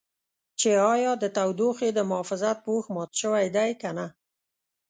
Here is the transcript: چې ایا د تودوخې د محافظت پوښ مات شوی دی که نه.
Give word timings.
چې 0.59 0.69
ایا 0.93 1.11
د 1.19 1.25
تودوخې 1.37 1.89
د 1.93 1.99
محافظت 2.09 2.57
پوښ 2.65 2.83
مات 2.95 3.11
شوی 3.21 3.45
دی 3.55 3.71
که 3.81 3.89
نه. 3.97 4.07